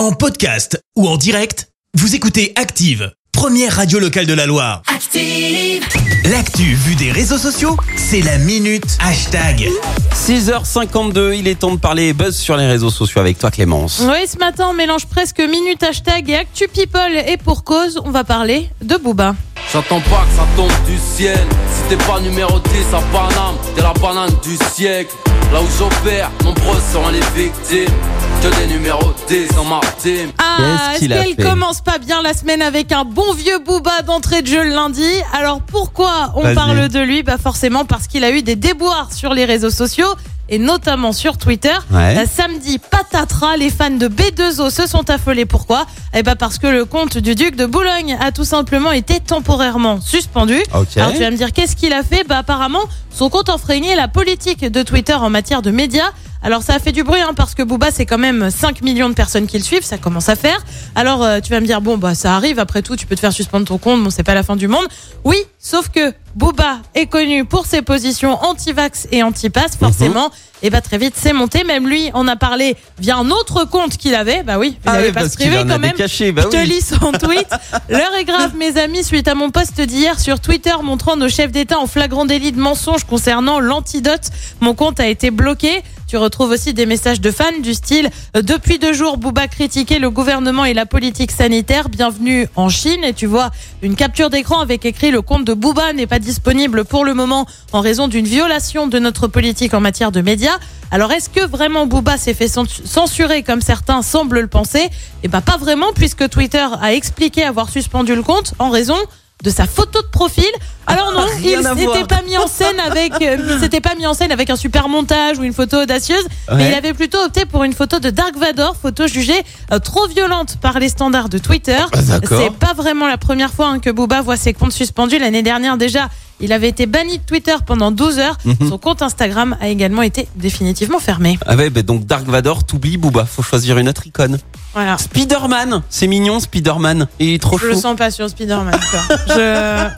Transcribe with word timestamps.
En 0.00 0.12
podcast 0.12 0.82
ou 0.96 1.06
en 1.06 1.18
direct, 1.18 1.68
vous 1.92 2.14
écoutez 2.14 2.54
Active, 2.56 3.12
première 3.32 3.76
radio 3.76 3.98
locale 3.98 4.24
de 4.24 4.32
la 4.32 4.46
Loire. 4.46 4.80
Active. 4.86 5.84
L'actu 6.24 6.72
vue 6.72 6.94
des 6.94 7.12
réseaux 7.12 7.36
sociaux, 7.36 7.76
c'est 7.96 8.22
la 8.22 8.38
minute 8.38 8.96
hashtag. 8.98 9.68
6h52, 10.14 11.36
il 11.36 11.46
est 11.46 11.56
temps 11.56 11.74
de 11.74 11.78
parler 11.78 12.14
buzz 12.14 12.34
sur 12.34 12.56
les 12.56 12.66
réseaux 12.66 12.88
sociaux 12.88 13.20
avec 13.20 13.38
toi 13.38 13.50
Clémence. 13.50 14.00
Oui, 14.02 14.26
ce 14.26 14.38
matin, 14.38 14.68
on 14.70 14.72
mélange 14.72 15.04
presque 15.04 15.38
minute 15.38 15.82
hashtag 15.82 16.30
et 16.30 16.36
actu 16.36 16.66
people. 16.68 17.14
Et 17.26 17.36
pour 17.36 17.62
cause, 17.62 18.00
on 18.02 18.10
va 18.10 18.24
parler 18.24 18.70
de 18.80 18.96
Booba. 18.96 19.34
J'attends 19.70 20.00
pas 20.00 20.24
que 20.30 20.34
ça 20.34 20.46
tombe 20.56 20.72
du 20.86 20.96
ciel. 21.14 21.46
T'es 21.90 21.96
pas 21.96 22.20
numéro 22.20 22.56
10 22.60 22.94
à 22.94 23.00
Paname, 23.12 23.56
t'es 23.74 23.82
la 23.82 23.92
banane 23.94 24.30
du 24.44 24.56
siècle. 24.72 25.12
Là 25.52 25.60
où 25.60 25.66
j'opère, 25.76 26.30
nombreux 26.44 26.78
sont 26.92 27.08
les 27.08 27.18
victimes. 27.42 27.92
Que 28.40 28.60
des 28.60 28.72
numéros 28.72 29.12
10 29.26 29.48
dans 29.56 29.64
ma 29.64 29.80
team. 29.98 30.30
Ah, 30.38 30.94
est-ce 30.94 31.08
qu'elle 31.08 31.36
commence 31.36 31.80
pas 31.80 31.98
bien 31.98 32.22
la 32.22 32.32
semaine 32.32 32.62
avec 32.62 32.92
un 32.92 33.04
bon 33.04 33.34
vieux 33.34 33.58
Booba 33.58 34.02
d'entrée 34.02 34.40
de 34.42 34.46
jeu 34.46 34.62
le 34.62 34.70
lundi? 34.70 35.04
Alors 35.32 35.60
pourquoi 35.60 36.32
on 36.36 36.42
Vas-y. 36.42 36.54
parle 36.54 36.88
de 36.88 37.00
lui? 37.00 37.24
Bah 37.24 37.38
forcément 37.42 37.84
parce 37.84 38.06
qu'il 38.06 38.22
a 38.22 38.30
eu 38.30 38.42
des 38.42 38.54
déboires 38.56 39.12
sur 39.12 39.34
les 39.34 39.44
réseaux 39.44 39.70
sociaux 39.70 40.14
et 40.50 40.58
notamment 40.58 41.12
sur 41.12 41.38
Twitter. 41.38 41.74
Ouais. 41.90 42.26
Samedi, 42.26 42.78
patatras, 42.78 43.56
les 43.56 43.70
fans 43.70 43.90
de 43.90 44.08
B2O 44.08 44.70
se 44.70 44.86
sont 44.86 45.08
affolés. 45.08 45.46
Pourquoi? 45.46 45.86
Eh 46.14 46.22
bah 46.22 46.34
parce 46.36 46.58
que 46.58 46.66
le 46.66 46.84
compte 46.84 47.16
du 47.16 47.34
duc 47.34 47.56
de 47.56 47.66
Boulogne 47.66 48.18
a 48.20 48.32
tout 48.32 48.44
simplement 48.44 48.90
été 48.92 49.20
temporairement 49.20 50.00
suspendu. 50.00 50.58
Alors 50.72 50.86
tu 50.86 50.98
vas 50.98 51.30
me 51.30 51.36
dire 51.36 51.52
qu'est-ce 51.52 51.76
qu'il 51.76 51.92
a 51.92 52.02
fait? 52.02 52.24
Bah 52.24 52.38
apparemment 52.38 52.82
son 53.10 53.30
compte 53.30 53.48
enfreignait 53.48 53.96
la 53.96 54.08
politique 54.08 54.64
de 54.64 54.82
Twitter 54.82 55.14
en 55.14 55.30
matière 55.30 55.62
de 55.62 55.70
médias. 55.70 56.10
Alors 56.42 56.62
ça 56.62 56.74
a 56.74 56.78
fait 56.78 56.92
du 56.92 57.02
bruit 57.04 57.20
hein, 57.20 57.32
parce 57.36 57.54
que 57.54 57.62
Booba 57.62 57.90
c'est 57.90 58.06
quand 58.06 58.18
même 58.18 58.50
5 58.50 58.80
millions 58.82 59.08
de 59.10 59.14
personnes 59.14 59.46
qui 59.46 59.58
le 59.58 59.64
suivent, 59.64 59.84
ça 59.84 59.98
commence 59.98 60.28
à 60.30 60.36
faire. 60.36 60.64
Alors 60.94 61.22
euh, 61.22 61.40
tu 61.40 61.50
vas 61.52 61.60
me 61.60 61.66
dire 61.66 61.80
bon 61.82 61.98
bah 61.98 62.14
ça 62.14 62.34
arrive 62.34 62.58
après 62.58 62.80
tout, 62.82 62.96
tu 62.96 63.06
peux 63.06 63.14
te 63.14 63.20
faire 63.20 63.32
suspendre 63.32 63.66
ton 63.66 63.76
compte, 63.78 64.02
bon 64.02 64.10
c'est 64.10 64.22
pas 64.22 64.34
la 64.34 64.42
fin 64.42 64.56
du 64.56 64.66
monde. 64.66 64.86
Oui, 65.24 65.36
sauf 65.58 65.88
que 65.90 66.14
Booba 66.34 66.78
est 66.94 67.06
connu 67.06 67.44
pour 67.44 67.66
ses 67.66 67.82
positions 67.82 68.42
anti-vax 68.42 69.08
et 69.12 69.22
anti-pass 69.22 69.76
forcément. 69.76 70.30
Et 70.62 70.68
bah 70.70 70.80
très 70.82 70.98
vite 70.98 71.14
c'est 71.16 71.32
monté, 71.32 71.64
même 71.64 71.88
lui 71.88 72.10
en 72.14 72.26
a 72.28 72.36
parlé 72.36 72.76
via 72.98 73.16
un 73.16 73.30
autre 73.30 73.64
compte 73.64 73.96
qu'il 73.96 74.14
avait. 74.14 74.42
Bah 74.42 74.58
oui, 74.58 74.76
il 74.82 74.88
Ah 74.88 74.92
avait 74.92 75.08
oui, 75.08 75.12
pas 75.12 75.20
parce 75.20 75.36
a 75.40 75.64
quand 75.64 75.78
même. 75.78 75.92
cachés, 75.92 76.32
bah 76.32 76.42
Je 76.44 76.48
te 76.48 76.56
oui. 76.56 76.66
lis 76.68 76.80
son 76.82 77.12
tweet. 77.12 77.48
L'heure 77.88 78.14
est 78.18 78.24
grave, 78.24 78.54
mes 78.56 78.78
amis, 78.78 79.02
suite 79.04 79.26
à 79.28 79.34
mon 79.34 79.50
post 79.50 79.80
d'hier 79.80 80.18
sur 80.20 80.38
Twitter 80.40 80.74
montrant 80.82 81.16
nos 81.16 81.28
chefs 81.28 81.50
d'État 81.50 81.78
en 81.78 81.86
flagrant 81.86 82.24
délit 82.26 82.52
de 82.52 82.60
mensonge 82.60 83.04
concernant 83.04 83.58
l'antidote. 83.58 84.28
Mon 84.60 84.74
compte 84.74 85.00
a 85.00 85.06
été 85.08 85.30
bloqué. 85.30 85.82
Tu 86.10 86.16
retrouves 86.16 86.50
aussi 86.50 86.74
des 86.74 86.86
messages 86.86 87.20
de 87.20 87.30
fans 87.30 87.60
du 87.62 87.72
style 87.72 88.10
euh, 88.36 88.42
Depuis 88.42 88.80
deux 88.80 88.92
jours, 88.92 89.16
Bouba 89.16 89.46
critiquait 89.46 90.00
le 90.00 90.10
gouvernement 90.10 90.64
et 90.64 90.74
la 90.74 90.84
politique 90.84 91.30
sanitaire. 91.30 91.88
Bienvenue 91.88 92.48
en 92.56 92.68
Chine. 92.68 93.04
Et 93.04 93.12
tu 93.12 93.26
vois 93.26 93.52
une 93.80 93.94
capture 93.94 94.28
d'écran 94.28 94.58
avec 94.58 94.84
écrit 94.84 95.12
Le 95.12 95.22
compte 95.22 95.44
de 95.44 95.54
Bouba 95.54 95.92
n'est 95.92 96.08
pas 96.08 96.18
disponible 96.18 96.84
pour 96.84 97.04
le 97.04 97.14
moment 97.14 97.46
en 97.72 97.80
raison 97.80 98.08
d'une 98.08 98.26
violation 98.26 98.88
de 98.88 98.98
notre 98.98 99.28
politique 99.28 99.72
en 99.72 99.78
matière 99.78 100.10
de 100.10 100.20
médias. 100.20 100.58
Alors 100.90 101.12
est-ce 101.12 101.30
que 101.30 101.46
vraiment 101.46 101.86
Booba 101.86 102.16
s'est 102.18 102.34
fait 102.34 102.48
cens- 102.48 102.84
censurer 102.84 103.44
comme 103.44 103.60
certains 103.60 104.02
semblent 104.02 104.40
le 104.40 104.48
penser? 104.48 104.90
Eh 105.22 105.28
ben 105.28 105.40
pas 105.42 105.58
vraiment 105.58 105.92
puisque 105.94 106.28
Twitter 106.28 106.66
a 106.82 106.92
expliqué 106.92 107.44
avoir 107.44 107.68
suspendu 107.68 108.16
le 108.16 108.24
compte 108.24 108.54
en 108.58 108.70
raison 108.70 108.96
de 109.42 109.50
sa 109.50 109.66
photo 109.66 110.02
de 110.02 110.06
profil. 110.08 110.50
Alors 110.86 111.12
non, 111.12 111.26
il 111.42 111.56
Rien 111.56 111.74
s'était 111.74 112.04
pas 112.04 112.22
mis 112.22 112.36
en 112.36 112.46
scène 112.46 112.80
avec 112.80 113.12
euh, 113.22 113.36
il 113.54 113.60
s'était 113.60 113.80
pas 113.80 113.94
mis 113.94 114.06
en 114.06 114.14
scène 114.14 114.32
avec 114.32 114.50
un 114.50 114.56
super 114.56 114.88
montage 114.88 115.38
ou 115.38 115.44
une 115.44 115.52
photo 115.52 115.82
audacieuse, 115.82 116.26
mais 116.52 116.68
il 116.68 116.74
avait 116.74 116.94
plutôt 116.94 117.18
opté 117.18 117.44
pour 117.44 117.64
une 117.64 117.72
photo 117.72 118.00
de 118.00 118.10
Dark 118.10 118.36
Vador, 118.36 118.76
photo 118.76 119.06
jugée 119.06 119.40
euh, 119.72 119.78
trop 119.78 120.06
violente 120.08 120.56
par 120.60 120.78
les 120.78 120.88
standards 120.88 121.28
de 121.28 121.38
Twitter. 121.38 121.78
Ah. 121.92 121.98
C'est 122.28 122.52
pas 122.52 122.72
vraiment 122.74 123.06
la 123.06 123.18
première 123.18 123.52
fois 123.52 123.68
hein, 123.68 123.78
que 123.78 123.90
Booba 123.90 124.20
voit 124.20 124.36
ses 124.36 124.52
comptes 124.52 124.72
suspendus 124.72 125.18
l'année 125.18 125.42
dernière 125.42 125.76
déjà. 125.76 126.08
Il 126.40 126.52
avait 126.52 126.68
été 126.68 126.86
banni 126.86 127.18
de 127.18 127.22
Twitter 127.24 127.54
pendant 127.66 127.90
12 127.90 128.18
heures. 128.18 128.38
Mhm. 128.44 128.68
Son 128.68 128.78
compte 128.78 129.02
Instagram 129.02 129.56
a 129.60 129.68
également 129.68 130.02
été 130.02 130.26
définitivement 130.36 130.98
fermé. 131.00 131.38
Ah 131.46 131.56
ouais, 131.56 131.70
bah 131.70 131.82
donc 131.82 132.06
Dark 132.06 132.24
Vador, 132.26 132.64
t'oublies 132.64 132.96
Booba, 132.96 133.24
faut 133.26 133.42
choisir 133.42 133.78
une 133.78 133.88
autre 133.88 134.06
icône. 134.06 134.38
Voilà. 134.72 134.96
Spider-Man, 134.98 135.82
c'est 135.90 136.06
mignon 136.06 136.38
Spider-Man, 136.40 137.08
il 137.18 137.34
est 137.34 137.42
trop 137.42 137.58
Je 137.58 137.66
le 137.66 137.74
sens 137.74 137.96
pas 137.96 138.10
sur 138.10 138.28
Spider-Man. 138.30 138.78
quoi. 138.90 139.16
je, 139.28 139.88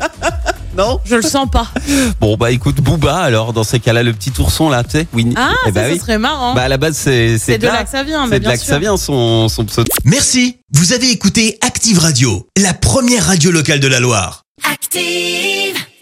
Non 0.76 0.98
je 1.04 1.16
le 1.16 1.22
sens 1.22 1.48
pas. 1.50 1.68
Bon 2.20 2.36
bah 2.38 2.50
écoute 2.50 2.76
Booba 2.80 3.18
alors 3.18 3.52
dans 3.52 3.64
ces 3.64 3.78
cas-là 3.80 4.02
le 4.02 4.12
petit 4.14 4.32
ourson 4.38 4.70
là, 4.70 4.82
tu 4.82 4.90
sais, 4.92 5.06
Winnie. 5.12 5.34
Ah, 5.36 5.52
Eh 5.68 5.72
bah 5.72 5.82
ça, 5.86 5.92
oui. 5.92 5.98
serait 5.98 6.18
marrant. 6.18 6.54
Bah 6.54 6.62
à 6.62 6.68
la 6.68 6.78
base 6.78 6.96
c'est 6.96 7.36
c'est 7.38 7.58
de 7.58 7.66
là 7.66 7.84
que 7.84 7.90
ça 7.90 8.02
vient, 8.02 8.26
mais 8.26 8.36
C'est 8.36 8.40
de 8.40 8.44
là 8.48 8.56
que 8.56 8.64
ça 8.64 8.78
vient 8.78 8.96
son 8.96 9.48
son 9.50 9.64
pseudo. 9.66 9.92
Merci, 10.04 10.56
vous 10.72 10.92
avez 10.94 11.10
écouté 11.10 11.58
Active 11.60 11.98
Radio, 11.98 12.48
la 12.56 12.72
première 12.72 13.26
radio 13.26 13.50
locale 13.50 13.80
de 13.80 13.88
la 13.88 14.00
Loire. 14.00 14.44
Active. 14.72 15.76